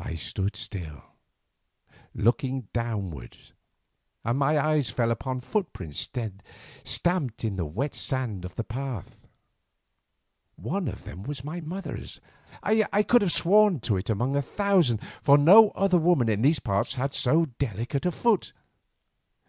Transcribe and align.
I 0.00 0.16
stood 0.16 0.56
still, 0.56 1.00
looking 2.12 2.66
downward, 2.72 3.36
and 4.24 4.36
my 4.36 4.58
eyes 4.58 4.90
fell 4.90 5.12
upon 5.12 5.42
footprints 5.42 6.10
stamped 6.84 7.44
in 7.44 7.54
the 7.54 7.64
wet 7.64 7.94
sand 7.94 8.44
of 8.44 8.56
the 8.56 8.64
path. 8.64 9.16
One 10.56 10.88
of 10.88 11.04
them 11.04 11.22
was 11.22 11.44
my 11.44 11.60
mother's. 11.60 12.20
I 12.64 13.04
could 13.04 13.22
have 13.22 13.30
sworn 13.30 13.78
to 13.82 13.96
it 13.96 14.10
among 14.10 14.34
a 14.34 14.42
thousand, 14.42 15.00
for 15.22 15.38
no 15.38 15.70
other 15.70 15.98
woman 15.98 16.28
in 16.28 16.42
these 16.42 16.58
parts 16.58 16.94
had 16.94 17.14
so 17.14 17.44
delicate 17.60 18.06
a 18.06 18.10
foot. 18.10 18.52